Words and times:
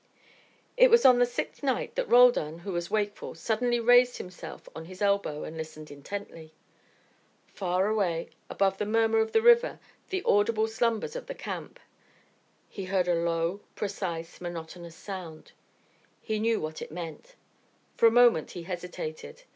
It 0.77 0.89
was 0.89 1.05
on 1.05 1.19
the 1.19 1.27
sixth 1.27 1.61
night 1.61 1.93
that 1.93 2.09
Roldan, 2.09 2.57
who 2.65 2.71
was 2.73 2.89
wakeful, 2.89 3.35
suddenly 3.35 3.79
raised 3.79 4.17
himself 4.17 4.67
on 4.75 4.85
his 4.85 4.99
elbow 4.99 5.43
and 5.43 5.55
listened 5.55 5.91
intently. 5.91 6.55
Far 7.53 7.85
away, 7.85 8.31
above 8.49 8.79
the 8.79 8.87
murmur 8.87 9.19
of 9.19 9.31
the 9.31 9.43
river, 9.43 9.77
the 10.09 10.23
audible 10.25 10.67
slumbers 10.67 11.15
of 11.15 11.27
the 11.27 11.35
camp, 11.35 11.79
he 12.67 12.85
heard 12.85 13.07
a 13.07 13.13
low, 13.13 13.59
precise, 13.75 14.41
monotonous 14.41 14.95
sound. 14.95 15.51
He 16.19 16.39
knew 16.39 16.59
what 16.59 16.81
it 16.81 16.91
meant. 16.91 17.35
For 17.95 18.07
a 18.07 18.11
moment 18.11 18.49
he 18.57 18.63
hesitated. 18.63 19.43